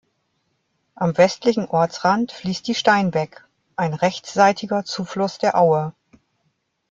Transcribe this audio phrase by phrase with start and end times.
[0.95, 5.93] Am westlichen Ortsrand fließt die Steinbeck, ein rechtsseitiger Zufluss der Aue.